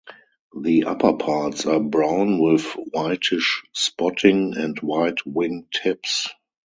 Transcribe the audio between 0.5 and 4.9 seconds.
The upperparts are brown with whitish spotting and